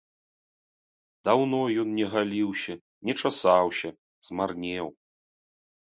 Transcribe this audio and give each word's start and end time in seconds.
Даўно 1.29 1.59
ён 1.85 1.89
не 1.99 2.07
галіўся, 2.15 2.73
не 3.09 3.13
часаўся, 3.25 3.89
змарнеў. 4.31 4.87